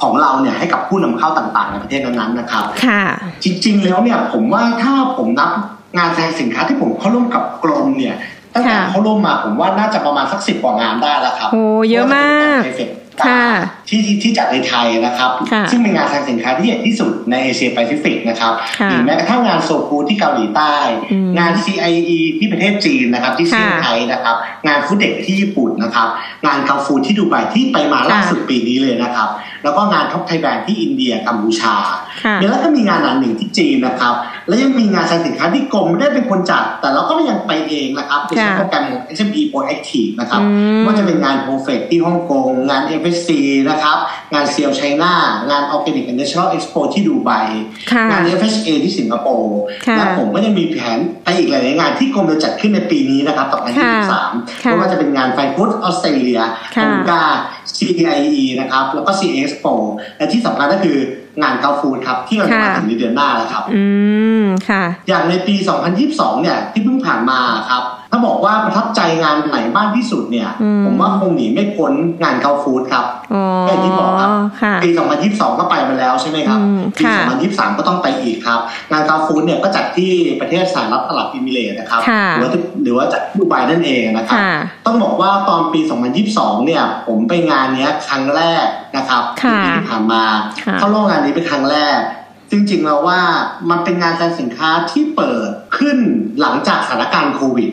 [0.00, 2.64] ของเราเนี่ยให้กับผู้นำเข้าต่างๆ ในประเทศนั้นๆนะครับ
[3.44, 5.50] จริง ๆ แล้วเนี่ยผมว่าถ้าผมนับ
[5.98, 8.16] งานแสดงสินค้าที่ผมเข้าร่วมกับกรมเนี่ย
[8.54, 12.60] ตั้งแต่เข้าร่วมมาผมว่าน่าจะประมาณสักสิบกว่างานได้แล้วครับโอ้เยอะมาก
[13.88, 15.30] ที่ที่จัดในไทยนะครับ
[15.70, 18.52] ซึ่งเป็นงานแสดงสินค้าที่ใหญ่ที่สุดในเอเชียแปซิฟิกนะครับ
[18.90, 20.76] หรือแม้กระทั่งงาน Seoul Food ที่เกาหลีใต้
[21.38, 24.36] งาน CIIE ที่ประเทศจีนนะครับที่เซี่ยงไฮ้นะครับ
[24.66, 26.08] งาน FOODEX ที่ญี่ปุ่นนะครับ
[26.46, 29.28] งาน Gulfood ที่ดูไบที่ไปมาล่าสุดปีนี้เลยนะครับ
[29.64, 31.76] แล้วก็งาน Top Thai Brands ที่อินเดียกัมพูชา
[32.40, 34.14] แล้วก็มีงานอันหนึ่งที่จีนนะครับ
[34.48, 38.84] แล้วยังมีงานแสดงสินค้าที่กรมไม่ได้เป็นคนจัด แต่เราก็ยังไปเองนะครับโดยใช้โปรแกรม
[39.16, 40.42] SME Proactive นะครับ
[40.84, 43.30] ว่าจะเป็นงาน p r o f e c ที่ฮ่องกงงาน FSC
[43.70, 43.98] นะครับ
[44.34, 45.14] งานเซียวไชน่า
[45.50, 47.30] งาน Organic and Natural Expo ที่ดูไบ
[48.10, 49.60] งาน FHA ที่สิงคโปร์
[49.96, 53.88] และผมก็ยังมีแผนไปอีกหลายงานที่กรมจะจัดขึ้นในปีนี้นะครับต่อไปที่
[54.30, 56.40] 13ไม่ว่าจะเป็นงานไฟพุทออสเตรเลีย
[56.82, 57.24] องกา
[57.76, 59.72] CIE นะครับแล้วก็ c Expo
[60.16, 60.98] และที่สำคัญก็คือ
[61.42, 63.84] งานเกาฟูดครับ ที่เราจะมาถึงในเดือนหน้าแล้วครับ อื
[64.42, 65.54] มค่ะ อย่างในปี
[65.98, 67.40] 2022 เนี่ย ที่เพิ่งผ่านมา
[67.70, 67.82] ครับ
[68.14, 70.48] ถ้าบอกว่าประทับใจงานไหนมากที่สุดเนี่ย
[70.84, 71.92] ผมว่าคงหนีไม่พ้น
[72.22, 73.06] งานเกาฟูดครับ
[73.66, 74.30] อย่างที่บอกครับ
[74.82, 74.88] ปี
[75.24, 76.60] 2022 ก็ไปมาแล้วใช่ไหมครับ
[76.98, 77.04] ปี
[77.42, 78.60] 2023 ก็ต้องไปอีกครับ
[78.92, 82.00] งานเกาฟูดเนี่ยก็จัดที่ประเทศสหรัฐอาหรับอิมิเรตนะครับ
[82.38, 82.50] หรือว่า
[82.82, 84.40] หรือว่าจัดดูไบนั่นเองนะครับ
[84.86, 85.80] ต้องบอกว่าตอนปี
[86.22, 90.22] 2022 เนี่ย ผมไปงานนี้ครั้งแรกนะครับปีที่ผ่านมา
[90.78, 91.98] เข้าร่วมงานนี้เป็นครั้งแรก
[92.50, 93.20] จริงๆแล้วว่า
[93.70, 95.48] มันเป็นงานแสดงสินค้าที่เปิด
[95.78, 95.98] ขึ้น
[96.40, 97.70] หลังจากสถานการณ์โควิด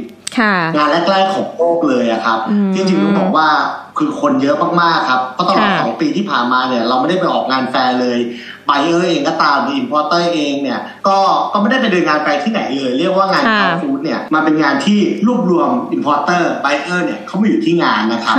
[0.76, 2.39] งานแรกๆของโลกเลยอะครับ
[2.74, 3.50] จริงๆต้องบอกว่า
[3.98, 8.20] คือคนเยอะมากๆครับเพราะตลอดสองปีที่ผ่านมาเนี่ย เราไม่ได้ไปออกงานแฟร์เลย
[8.65, 11.18] buyer เองก็ตามหรือ importer เองเนี่ยก็
[11.54, 18.36] ก็ไม่ได้ไปเดินงานไปที่ไหนเลย เรียกว่างาน Gulfood เนี่ยมาเป็นงานที่รวบรวม importer buyer เนี่ยเขามาอยู่ที่งานนะครับ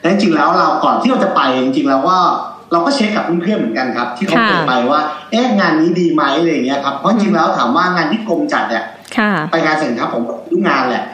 [0.00, 2.20] แต่จริงๆแล้วเราก่อนที่เราจะไปจริงๆแล้วว่า
[2.72, 8.84] เราก็เช็คกับเพื่อนๆเหมือนกันครับ ที่เขาเปิดไปว่าเอ๊ะงานนี้ดีไหมอะไรเงี้ยครับเพราะจริงแล้วถามว่างานที่กรมจัดเนี่ย
[9.50, 11.04] ไปงานสินค้าผมทุกงานแหละ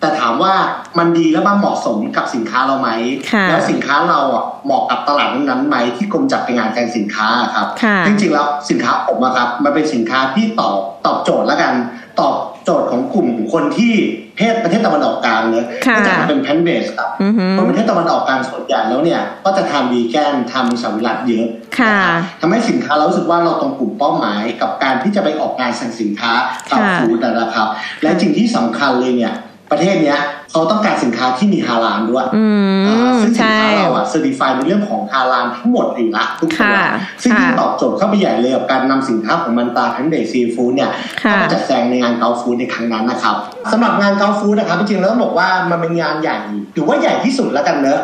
[0.00, 0.54] แต่ถามว่า
[0.98, 2.90] มันดีแล้วมันเหมาะสมกับสินค้าเราไหม
[3.48, 7.66] แล้วสินค้าเราอะเหมาะกับตลาดนั้นไหมที่กรมจัดเป็นงานแสดงสินค้าครับ
[8.06, 11.74] จริงๆแล้วสินค้าผมอะครับมันเป็นสินค้าที่ตอบตอบโจทย์แล้วกัน
[12.20, 12.34] ตอบ
[12.64, 13.94] โจทย์ของกลุ่มคนที่
[14.36, 17.10] เพศประเทศตะวันออกกลางเนี่ยก็จะเป็นแพนเบสครับ
[17.50, 21.46] เพราะประเทศตะวันออกกลางส่วนใหญ่แล้วเนี่ยก็จะทำวีแกนทำสวิรัตเยอะ
[22.40, 26.32] ทำให้สินค้าเรารู้สึกว่าเราตรงกลุ่มเป้าหมายกับการที่จะไปออกงานสั่งสินค้า
[26.70, 27.68] ตามฟู้ดนะครับ
[28.02, 29.32] และจริงที่สำคัญเลยเนี่ย
[29.72, 32.26] ประเทศเนี้ยเขาต้องการสินค้าที่มีฮาลาลด้วย
[32.86, 36.76] ซึ่งสินค้าเราอะเซอร์ติฟายในเรื่องของฮาลาลทั้งหมดอยู่ละทุกตัว
[37.22, 43.36] ซึ่งที่ตอบโจทย์เข้าไปใหญ่เลยกับการนำสินค้าของมันตาทั้งเดซีฟู้ดเนี่ยเข้ามาจัดแสดงในงานเกาฟู้ดในครั้งนั้นนะครับ
[43.72, 46.36] สำหรับงานเกาฟู้ดนะครับจริงๆแล้วบอกว่ามันเป็นงานใหญ่
[46.76, 48.00] ถือว่าใหญ่ที่สุดแล้วกันเนอะ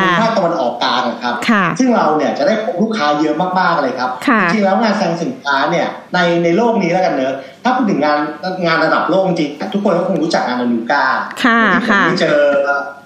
[0.00, 1.34] ในภาคตะวันออกกลางครับ
[1.78, 4.10] ซึ่งเราเนี่ยจะได้พบลูกค้าเยอะมากๆเลยครับ
[4.42, 8.18] จริงๆแล้วงานแสดงสินค้าเนี่ยในในโลกนี้แล้วกันเนอะถ้าพูดถึงงาน
[8.66, 11.04] งานระดับโลกจริงทุกคนก็คงรู้จักงานอนูกา
[11.74, 12.40] ที่ผมเจอ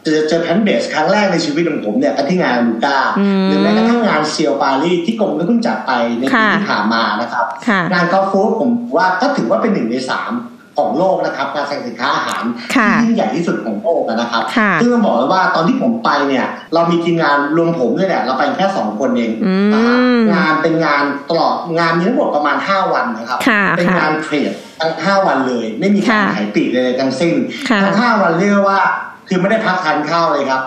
[0.05, 2.99] เจอเจอแพนเบสครั้งแรกในชีวิตของผมเนี่ยก็ที่งานอนูกา
[3.47, 7.47] หรือแม้กระทั่งงานเซียวปารีที่กรมก็เพิ่งจัดไปในปีที่ผ่านมานะครับ
[7.93, 10.33] งานกอล์ฟฟูดผมว่าก็ถือว่าเป็นหนึ่งในสาม
[10.81, 12.43] ของโลกนะครับการแสดงสินค้าอาหาร
[12.77, 27.35] ค่ะที่ยิ่งใหญ่ที่สุดของโลกนะครับค่ะซึ่งต้องบอกเลยว่าตอนที่ผมไปเนี่ย เรามีทีมงานรวมผมด้วยเนี่ยเราไปแค่สองคนเองอืนะฮะมงานเป็นงานตลอดงานมีทั้งหมดประมาณ5วันนะครับค่ะเป็นค่ะงานเทรด ทั้ง5วันเลย ไม่มีการค่ะขายปลีกเลยทั้งสิ้น
[27.71, 28.81] ค่ะทั้ง5วันเรียกว่า
[29.29, 30.61] คือไม่ได้พักทานข้าวเลยครับ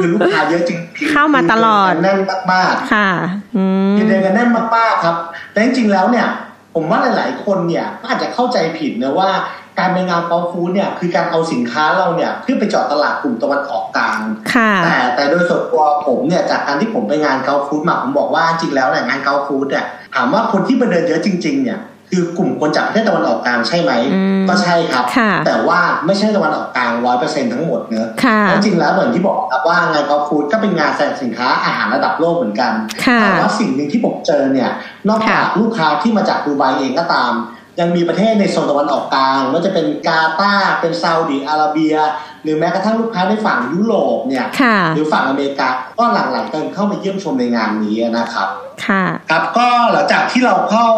[0.00, 2.20] คือลูกค้าเยอะจริงๆเข้ามาตลอดคือเนกันแน่น
[2.52, 3.10] มากๆค่ะ
[3.56, 5.16] อืมคือเดินกันแน่นมากๆครับ
[5.52, 6.26] แต่จริงๆแล้วเนี่ย
[6.74, 9.30] ผมว่าหลาย ๆ คนเนี่ยก็อาจจะเข้าใจผิดนะว่า
[9.78, 14.20] การไปงานเปาฟูดเนี่ยคือการเอาสินค้าเราเนี่ยขึ้นไปเจาะตลาดกลุ่มตะวันออกกลาง
[14.54, 21.78] ค่ะแต่แต่โดยส่วนตัวผมเนี่ยจากการที่ผมไปงานเกาฟูดมาผมบอกว่าจริงๆแล้วเนี่ยงานเกาฟูดเนี่ยถามว่าคนที่มาเดินเยอะจริง ๆ เนี่ย
[22.14, 32.72] คือกลุ่มคนจากประเทศตะวันออกกลางใช่ไหมอืมก็ใช่ครับค่ะแต่ว่าไม่ใช่ตะวันออกกลางร้อยเปอร์เซ็นทั้งหมดเนอะค่ะเพราะจริงแล้วเหมือนที่บอกครับว่างานเกาฟูดก็เป็นงานแสดงสินค้าอาหารระดับโลกเหมือนกัน
[33.04, 34.70] ค่ะแต่ว่าสิ่งหนึ่งที่ผมเจอเนี่ย
[35.08, 37.32] นอกจากค่ะลูกค้าที่มาจากดูไบเองก็ตาม
[37.80, 41.94] ยังมีประเทศในโซนตะวันออกกลางไม่ว่าจะเป็นกาตาร์เป็นซาอุดิอาระเบีย
[42.42, 48.48] หรือแม้กระทั่งลูกค้าในฝั่งยุโรปเนี่ยค่ะหรือฝั่งอเมริกาก็หลั่งไหลกันเข้ามาเยี่ยมชมในงานนี้นะครับ
[48.86, 50.88] ค่ะครับก็หลังจากที่เราเข้า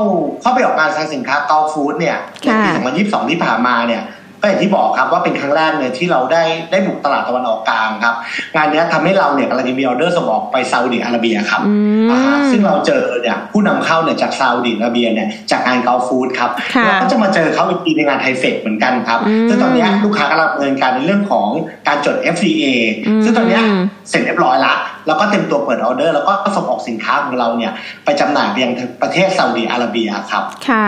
[0.40, 2.82] เข้าไปออกงานแสดงสินค้า Gulfood เนี่ยในปีค่ะ
[3.26, 4.02] 2022ที่ผ่านมาเนี่ย
[4.40, 8.14] ก็อย่างที่บอกครับว่าเป็นครั้งแรกเลยที่เราได้ได้บุกตลาดตะวันออกกลางครับ
[8.56, 11.74] งานเนี้ยทำให้เราเนี่ยกำลังจะมีออเดอร์ส่งออกไปซาอุดิอาระเบียครับอื
[12.06, 21.46] มอ่าฮะซึ่งเราเจอเนี่ยผู้นำเข้าเนี่ยจากซาอุดิอาระเบียเนี่ยจากงาน Gulfood ครับค่ะเราก็จะมาเจอเขาอีกทีในงาน THAIFEX เหมือนกันครับอืมซึ่งตอนเนี้ยลูกค้ากำลังดำเนินการในเรื่องของ
[21.88, 22.64] การจด FDA
[23.06, 23.62] อืมซึ่งตอนเนี้ย
[24.10, 24.74] เสร็จเรียบร้อยละ
[25.06, 27.72] แล้วก็เตรียมตัวเปิดออเดอร์ แล้วก็ส่งออกสินค้าของเราเนี่ย
[28.04, 30.86] ไปจำหน่ายไปยังประเทศซาอุดิอาระเบียครับ ค่ะ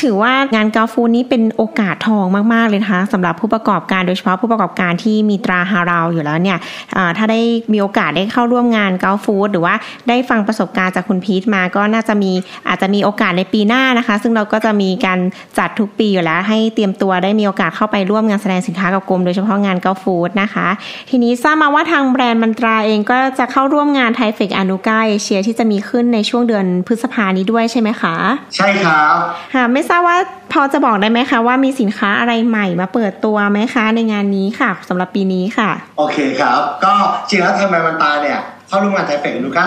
[0.00, 6.58] ถือว่างานกาฟูนี้เป็นโอกาสทองมาก ๆ เลยนะคะสำหรับผู้ประกอบการโดยเฉพาะผู้ประกอบการที่มีตราฮาราวอยู่แล้วเนี่ย
[7.16, 7.40] ถ้าได้
[7.72, 9.74] มีโอกาสได้เข้าร่วมงานกาฟูดหรือว่า
[10.08, 12.32] ได้ฟังประสบการณ์จากคุณพีทมาก็น่าจะมี
[12.68, 15.18] อาจจะมีโอกาสในปีหน้านะคะ ซึ่งเราก็จะมีการ
[15.58, 20.68] จัดทุกปีอยู่แล้ว ให้เตรียมตัวได้มีโอกาสเข้าไปร่วมงานแสดงสินค้ากับกรมโดยเฉพาะงานกาฟูดนะคะ
[21.10, 28.14] ทีนี้ทราบมาว่าทางแบรนด์มันตราเองก็จะเข้าเข้าร่วมงานไทเฟกอนุกาเอเชียที่จะมีขึ้นในช่วงเดือนพฤษภานี้ด้วยใช่ไหมคะ
[28.56, 29.16] ใช่ครับ
[29.54, 30.16] ค่ะไม่ทราบว่า
[30.52, 36.94] พอจะบอกได้ไหมคะว่ามีสินค้าอะไรใหม่มาเปิดตัวไหมคะในงานนี้ค่ะสำหรับปีนี้ค่ะ โอเคครับ ก็
[37.28, 39.64] จริงแล้วทำไมมันตาเนี่ยเข้าร่วมงานไทเฟกลูก้า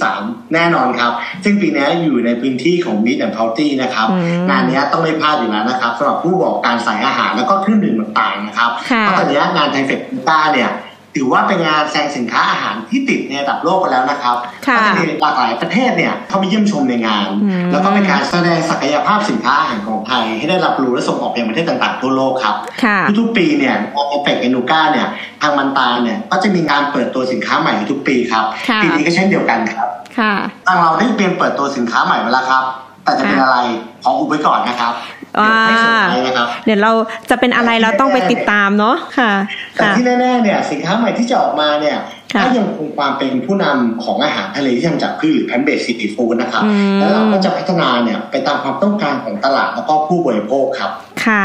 [0.00, 1.12] 2023 แน่นอนครับ
[1.44, 10.70] ซึ่งปีนี้อยู่ในพื้นที่ของ Meat and Poultry นะครับอืมงานนี้ต้องไม่พลาดอยู่แล้วนะครับสำหรับผู้ประกอบการสายอาหารแล้วก็เครื่องดื่มต่างๆนะครับค่ะเพราะตอนนี้งานไทเฟกลูก้าเนี่ย
[11.16, 25.06] ถือว่าเป็นงานแสดงสินค้าอาหารที่ติดในระดับโลกไปแล้วนะครับค่ะก็จะมีหลากหลายประเทศเนี่ยเข้ามาเยี่ยมชมในงานอืมแล้วก็เป็นการแสดงศักยภาพสินค้าอาหารของไทย ให้ได้รับรู้และส่งออกไปยังประเทศต่างๆทั่วโลกครับค่ะทุกๆปีเนี่ยโอเปกเอนูก้าเนี่ย
[25.42, 30.34] ทางมันตาเนี่ยก็จะมีการเปิดตัวสินค้าใหม่ทุกปีครับค่ะปีนี้ก็เช่นเดียวกันครับค่ะ
[30.66, 32.64] ทางเราได้เตรียมเปิดตัวสินค้าใหม่ไว้แล้วครับ
[33.04, 33.58] แต่จะเป็นอะไร
[34.02, 35.21] ขออุบไว้ก่อนนะครับเดี๋ยว
[35.66, 36.92] ให้เสร็จไปนะครับเดี๋ยวเรา
[37.30, 39.32] จะเป็นอะไรเราต้องไปติดตามเนาะค่ะ
[39.74, 41.96] แต่ค่ะที่แน่ๆเนี่ยสินค้าใหม่ที่จะออกมาเนี่ย
[42.34, 50.92] ค่ะก็ยังคงความเป็นผู้นำของอาหารทะเลที่ทำจากพืชหรือ plant-based seafood นะครับอืมแล้วเราก็จะพัฒนาเนี่ยไปตามความต้องการของตลาดแล้วก็ผู้บริโภคครับ
[51.26, 51.44] ค่ะ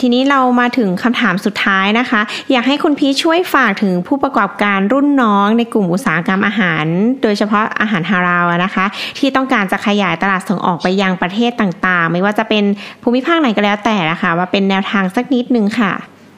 [0.00, 2.20] ทีนี้เรามาถึงคำถามสุดท้ายนะคะ
[2.52, 6.84] อยากให้คุณพีชช่วยฝากถึงผู้ประกอบการรุ่นน้องในกลุ่มอุตสาหกรรมอาหาร
[7.22, 8.84] โดยเฉพาะอาหารฮาลาลอะนะคะ
[9.18, 12.64] ที่ต้องการจะขยายตลาดส่งออกไปยังประเทศต่างๆ ไม่ว่าจะเป็น
[13.02, 15.92] ภูมิภาคไหนก็แล้วแต่นะคะว่าเป็นแนวทางสักนิดนึงค่ะ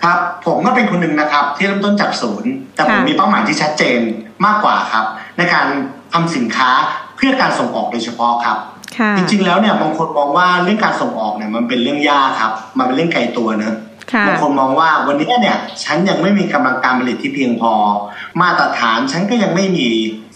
[0.04, 4.00] ครับผมก็เป็นคนหนึ่งนะครับที่เริ่มต้นจากศูนย์ แต่ผมค่ะมีเป้าหมายที่ชัดเจน
[4.46, 5.04] มากกว่าครับ
[5.38, 5.66] ในการ
[6.12, 6.70] ทำสินค้า
[7.16, 8.77] เพื่อการส่งออกโดยเฉพาะครับค่ะ
[9.16, 13.74] จริงๆแล้วเนี่ยบางคนมองว่าเรื่องการส่งออกเนี่ยมันเป็นเรื่องยากครับ มันเป็นเรื่องไกลตัวเนอะ
[14.12, 17.72] ค่ะบางคนมองว่าวันนี้เนี่ยฉันยังไม่มีกำลังการผลิตที่เพียงพอ
[18.40, 19.88] มาตรฐานฉันก็ยังไม่มี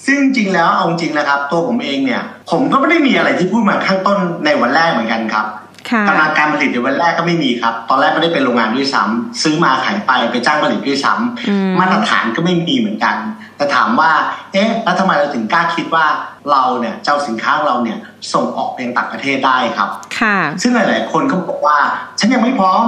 [0.07, 5.62] ซึ่งจริงแล้วเอาจริงนะครับ ตัวผมเองเนี่ย ผมก็ไม่ได้มีอะไรที่พูดมาข้างต้นในวันแรกเหมือนกันครับค่ะ
[6.09, 13.17] กำลังการผลิตในวันแรกก็ไม่มีครับ ตอนแรกไม่ได้เป็นโรงงานด้วยซ้ำซื้อมาขายไปไปจ้างผลิตด้วยซ้ำอืมมาตรฐานก็ไม่มีเหมือนกัน
[13.57, 14.11] แต่ถามว่า
[14.53, 16.07] เอ๊ะแล้วทำไมเราถึงกล้าคิดว่า
[16.51, 17.99] เราเนี่ยเจ้าสินค้าของเราเนี่ย
[18.33, 21.79] ส่งออกไปยังต่างประเทศได้ครับ ค่ะ ซึ่งหลาย ๆ คนก็บอกว่า
[22.19, 22.85] ฉันยังไม่พร้อม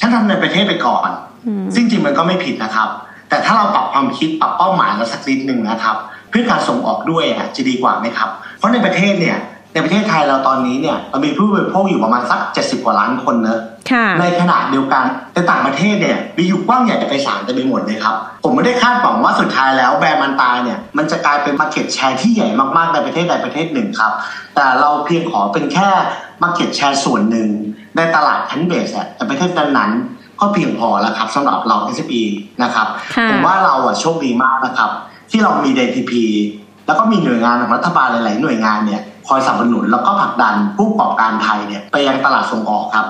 [0.00, 1.10] ฉันทำในประเทศไปก่อน
[1.46, 2.88] อืมซึ่งจริงมันก็ไม่ผิดนะครับ
[3.28, 5.96] แต่ถ้าเราปรับความคิดปรับเป้าหมายเราสักนิดหนึ่งนะครับ
[6.30, 8.28] เพื่อการส่งออกด้วยอะจะดีกว่าไหมครับ
[8.58, 9.36] เพราะในประเทศเนี่ย
[9.74, 13.60] ในประเทศไทยเราตอนนี้เนี่ยเรามีผู้บริโภคอยู่ประมาณสัก 70 กว่าล้านคนเนอะ
[13.90, 24.12] ค่ะในขณะเดียวกันในต่างประเทศเนี่ยมีอยู่กว้างใหญ่ไพศาลเต็มไปหมดเลยครับ ผมไม่ได้คาดหวังว่าสุดท้ายแล้วแบรนด์ Mantra เนี่ยมันจะกลายเป็น market share ที่ใหญ่มากๆในประเทศใดประเทศหนึ่งครับ
[24.54, 25.88] แต่เราเพียงขอเป็นแค่
[26.42, 27.48] market share ส่วนหนึ่ง
[27.96, 32.22] ในตลาด plant-based ในประเทศนั้นๆก็เพียงพอแล้วครับสำหรับเรา SME
[32.62, 34.90] นะครับค่ะผมว่าเราอะโชคดีมากนะครับ
[35.30, 36.12] ที่เรามี DITP
[36.86, 43.06] แล้วก็มีหน่วยงานของรัฐบาลหลาย ๆ หน่วยงานเนี่ย คอยสนับสนุนแล้วก็ผลักดันผู้ประกอบการไทยเนี่ยไปยังตลาดส่งออกครับ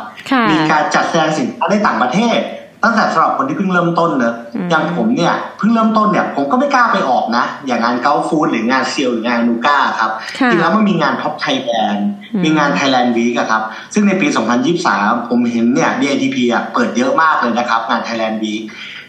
[0.51, 2.41] มีการจัดแสดงสินค้าในต่างประเทศ
[2.83, 4.35] ตั้งแต่สำหรับคนที่เพิ่งเริ่มต้นเนอะ
[4.71, 10.11] อย่างผมเนี่ยเพิ่งเริ่มต้นเนี่ยผมก็ไม่กล้าไปออกนะ อย่างงาน Gulfood หรืองาน SIAL หรืองาน Anuga ครับ
[10.51, 12.07] จริงแล้วมันมีงาน Top Thai Brands
[12.45, 13.63] มีงาน Thailand Week ครับ
[13.95, 14.27] ซึ่งในปี
[14.79, 18.63] 2023 ผมเห็นเนี่ย DITP อะเปิดเยอะมากเลยนะครับ งาน Thailand Week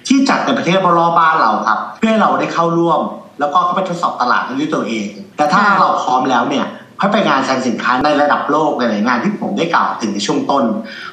[0.07, 3.01] ที่จัดในประเทศรอบบ้านเราครับ เพื่อให้เราได้เข้าร่วม
[3.39, 6.65] แล้วก็เข้าไปทดสอบตลาดด้วยตัวเอง แต่ถ้าเราพร้อมแล้วเนี่ย
[6.99, 10.63] ค่อยไปงานแสดงสินค้าในระดับโลกหลายๆงานที่ผมได้กล่าวถึงในช่วงต้น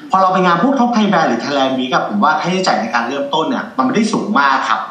[0.09, 4.81] พอเราไปงานพวก Top Thai Brands หรือ Thailand Week ครับผมว่าค่าใช้จ่ายในการเริ่มต้นเนี่ยมันไม่ได้สูงมากครับ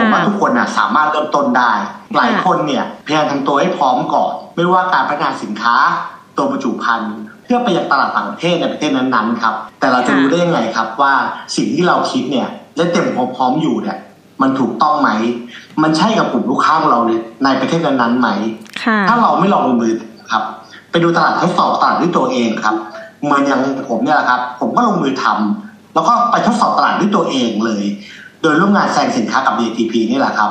[0.00, 1.72] ผมว่าทุกคนน่ะสามารถเริ่มต้นได้
[2.16, 5.76] หลายคนเนี่ยพยายามทำตัวให้พร้อมก่อน ไม่ว่าการพัฒนาสินค้า
[6.36, 7.12] ตัวบรรจุภัณฑ์
[7.44, 11.14] เพื่อไปยังตลาดต่างประเทศในประเทศนั้นๆครับแต่เราจะรู้ได้ยังไงครับว่า
[11.56, 13.98] สิ่งที่เราคิดเนี่ยและเต็มพร้อมอยู่เนี่ย
[14.42, 15.10] มันถูกต้องไหม
[15.82, 17.00] มันใช่กับกลุ่มลูกค้าของเรา
[17.44, 18.28] ในประเทศนั้นๆไหม
[19.08, 19.92] ถ้าเราไม่ลองลงมือ
[20.30, 20.42] ครับ
[20.90, 22.76] ไปดูตลาดทดสอบตลาดด้วยตัวเองครับ
[23.24, 27.84] เหมือนอย่างผมเนี่ยแหละครับ ผมก็ลงมือทำแล้วก็ไปทดสอบตลาดด้วยตัวเองเลย
[28.42, 30.50] โดยร่วมงานแซงสินค้ากับ DTP นี่แหละครับ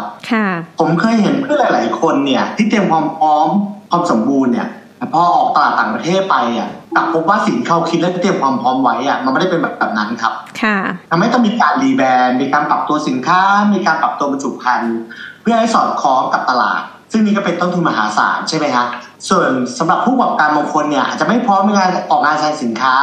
[0.79, 3.47] ผมเคยเห็นเพื่อนหลาย ๆ คนเนี่ย ที่เตรียมความพร้อม
[3.89, 4.67] ความสมบูรณ์เนี่ย
[5.13, 10.77] พอออกตลาดต่างประเทศไปอะกลับพบว่าสิ่งเขาคิดและเตรียมความพร้อมไว้อะมันไม่ได้เป็นแบบแบบนั้นครับ ค่ะ
[11.09, 13.41] ทำให้ต้องมีการรีแบรนด์มีการปรับตัวสินค้า
[13.73, 14.97] มีการปรับตัวบรรจุภัณฑ์
[15.41, 16.81] เพื่อให้สอดคล้องกับตลาด
[17.13, 18.85] ซึ่งนี่ก็เป็นต้นทุนมหาศาลใช่ไหมฮะ
[19.29, 19.49] ส่วน
[19.79, 22.95] สำหรับผู้ประกอบการบางคนเนี่ยอาจจะไม่พร้อมในการออกงานแสดงสินค้า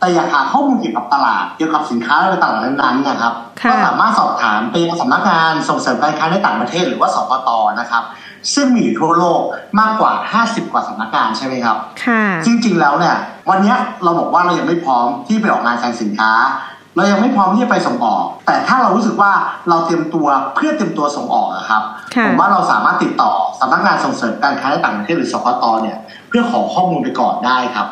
[0.00, 3.32] แต่อยากหาข้อมูลเกี่ยวกับตลาดเกี่ยวกับสินค้าในตลาดนั้นๆนะครับ
[3.70, 8.02] ก็สามารถสอบถามไปยังสำนักงานส่งเสริมการค้าในต่างประเทศหรือว่าสปตนะครับ
[8.54, 9.40] ซึ่งมีอยู่ทั่วโลก
[9.80, 10.12] มากกว่า
[10.44, 13.16] 50 กว่าสำนักงานใช่ไหมครับค่ะจริงๆแล้วเนี่ย
[13.50, 16.32] วันนี้เราบอกว่าเรายังไม่พร้อมที่ไปออกงานแสดงสินค้า
[16.96, 19.32] เรายังไม่พร้อมที่จะไปส่งออก แต่ถ้าเรารู้สึกว่า
[19.68, 21.82] เราเตรียมตัวเพื่อเตรียมตัวส่งออกครับ
[22.26, 25.96] ผมว่าเราสามารถติดต่อสำนักงานส่งเสริมการค้าในต่างประเทศหรือสปตเนี่ย
[26.28, 27.86] เพื่อขอข้อมูลไปก่อนได้ครับ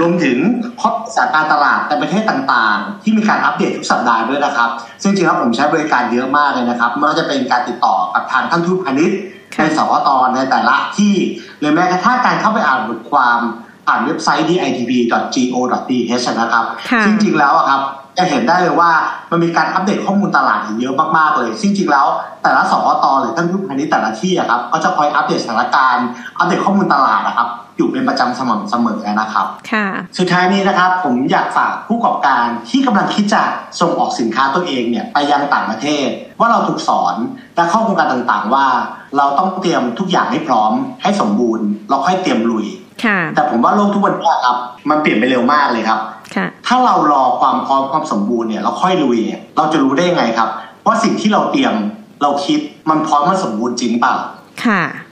[0.00, 0.36] รวมถึง
[0.80, 4.70] ข้อสถานการตลาดในประเทศต่างๆ ที่มีการอัปเดตทุกสัปดาห์ด้วยนะครับ
[5.02, 9.18] ซึ่งจริงๆแล้วผมใช้บริการเยอะมากเลยนะครับไม่ว่าจะเป็นการติดต่อกับทางท่านทูตพาณิชย์
[9.58, 11.14] ในสวตในแต่ละที่
[11.58, 13.38] หรือแม้กระทั่งการเข้าไปอ่านบทความ
[13.86, 16.64] ผ่านเว็บไซต์ ditb.go.th นะครับ
[17.06, 17.82] จริงๆแล้วครับ
[18.20, 18.90] จะเห็นได้เลยว่า
[19.30, 22.06] มันมีการอัปเดตข้อมูลตลาดเยอะมากๆเลยจริงๆแล้ว
[22.42, 26.06] แต่ละสวตหรือท่านผู้พันธ์แต่ละที่ครับก็จะคอยอัปเดตสถานการณ์
[26.38, 29.86] อัปเดตข้อมูลตลาดนะครับอยู่เป็นประจำสม่ำเสมอนะครับค่ะ
[30.18, 33.42] สุดท้ายนี้นะครับผมอยากฝากผู้ประกอบการที่กำลังคิดจะ
[33.80, 36.08] ส่งออกสินค้าตัวเองเนี่ยไปยังต่างประเทศ
[36.40, 37.14] ว่าเราถูกสอน
[37.56, 38.66] และข้อมูลการต่างๆ ว่า
[39.16, 42.66] เราต้องเตรียมทุกอย่างให้พร้อม ให้สมบูรณ์เราค่อยเตรียมลุย
[43.34, 44.56] แต่ผมว่าโลกทุกวันนี้ครับ
[44.90, 46.00] มันเปลี่ยนไปเร็วมากเลยครับ
[46.66, 49.18] ถ้าเรารอความพร้อมความสมบูรณ์เนี่ยเราค่อยลุย
[49.56, 50.48] เราจะรู้ได้ยังไงครับ
[50.86, 51.74] ว่าสิ่งที่เราเตรียม
[52.22, 54.14] เราคิดมันพร้อมมันสมบูรณ์จริงเปล่า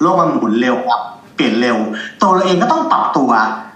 [0.01, 1.03] โลกมันหมุนเร็วครับ
[1.35, 1.77] เปลี่ยนเร็ว
[2.21, 3.31] ตัวเราเองก็ต้องปรับตัว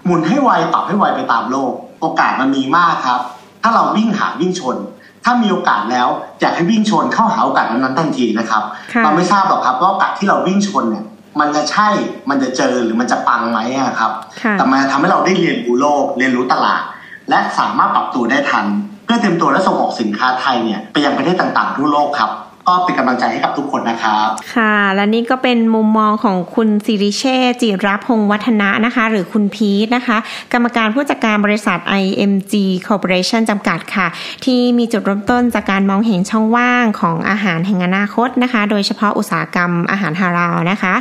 [0.05, 3.19] หมุนให้ไวปรับให้ไวไปตามโลก โอกาสมันมีมากครับ
[3.63, 4.77] ถ้าเราวิ่งหาวิ่งชน
[5.23, 6.07] ถ้ามีโอกาสแล้ว
[6.41, 8.63] อยากให้วิ่งชนเข้าหาโอกาสนั้นทันทีนะครับ
[9.03, 11.05] เราไม่ทราบหรอกครับว่าโอกาสที่เราวิ่งชนเนี่ย
[11.39, 11.89] มันจะใช่
[12.29, 13.59] มันจะเจอหรือมันจะปังไหม
[13.99, 14.11] ครับ
[14.53, 16.81] แต่มันทำให้เราได้เรียนรู้โลก เรียนรู้ตลาด
[17.29, 18.65] และสามารถปรับตัวได้ทัน
[19.05, 22.31] เพื่อเตรียมตัวและส่งออกสินค้าไทยเนี่ยไปยังประเทศต่างๆทั่วโลกครับ
[22.67, 30.17] ก็เป็นกำลังใจให้กับทุกคนนะครับ ค่ะ และนี่ก็เป็นมุมมองของคุณสิริเชษจิรพงศ์วัฒนะนะคะ หรือคุณพีทนะคะ
[30.53, 32.53] กรรมการผู้จัดการบริษัท IMG
[32.87, 34.07] Corporation จำกัดค่ะ
[34.45, 40.93] ที่มีจุดเริ่มต้นจากการมองเห็นช่องว่างของอาหารแห่งอนาคตนะคะ โดยเฉพาะอุตสาหกรรมอาหารฮาราวนะคะ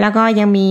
[0.00, 0.70] แล้วก็ยังมี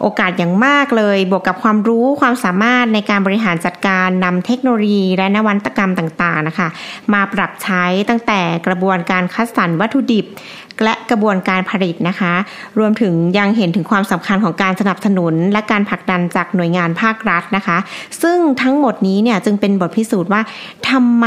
[0.00, 6.68] โอกาสอย่างมากเลย บวกกับความรู้ความสามารถในการบริหารจัดการนำเทคโนโลยี และนวัตกรรมต่างๆนะคะ
[7.12, 10.26] มาปรับใช้ตั้งแต่กระบวนการคัดสรรวััตถุดิบ
[10.84, 12.32] และกระบวนการผลิตนะคะ
[12.78, 17.76] รวมถึงยังเห็นถึงความสำคัญของการสนับสนุน และการผลักดันจากหน่วยงานภาครัฐนะคะ
[18.22, 20.40] ซึ่งทั้งหมดนี้เนี่ยจึงเป็นบทพิสูจน์ว่า
[20.90, 21.26] ทำไม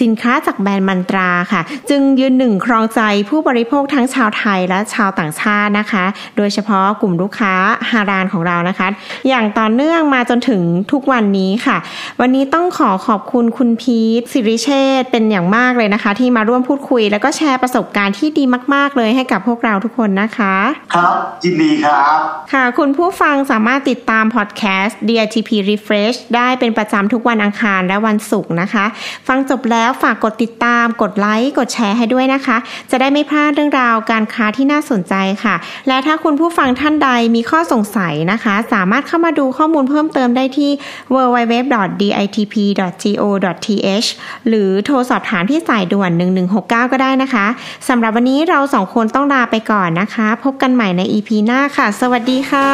[0.00, 6.04] สินค้าจากแบรนด์มันตราค่ะ จึงยืนหนึ่งครองใจผู้บริโภคทั้งชาวไทยและชาวต่างชาตินะคะ
[6.36, 7.54] โดยเฉพาะกลุ่มลูกค้า
[7.90, 8.88] ฮารานของเรานะคะ
[9.28, 11.76] อย่างต่อเนื่องมาจนถึงทุกวันนี้ค่ะ
[12.20, 20.54] วันนี้ต้องขอขอบคุณคุณพีทสิริเชษเป็นอย่างมากเลยนะคะ ที่มาร่วมพูดคุย แล้วก็แชร์ประสบการณ์ที่ดีมาก ๆ เลยให้กับพวกเราทุกคนนะคะ
[20.94, 22.18] ครับยินดีครับ
[22.52, 28.84] ค่ะ คุณผู้ฟังสามารถติดตามพอดแคสต์ DITP Refresh ได้เป็นประจำทุกวันอังคารและวันศุกร์นะคะ
[29.28, 32.56] ฟังจบแล้วแล้วฝากกดติดตาม กดไลค์ กดแชร์ให้ด้วยนะคะ
[32.90, 35.14] จะได้ไม่พลาดเรื่องราวการค้าที่น่าสนใจ
[35.44, 35.54] ค่ะ
[35.88, 40.70] และถ้าคุณผู้ฟังท่านใดมีข้อสงสัยนะคะ สามารถเข้ามาดูข้อมูลเพิ่มเติมได้ที่
[41.14, 44.08] www.ditp.go.th
[44.48, 46.10] หรือโทรสอบถามที่สายด่วน
[46.52, 47.46] 1169 ก็ได้นะคะ
[47.88, 52.70] สำหรับวันนี้เราสองคนต้องลาไปก่อนนะคะ พบกันใหม่ใน EP หน้าค่ะ สวัสดีค่ะ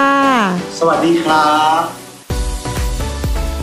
[0.78, 1.46] สวัสดีครั
[1.80, 2.07] บ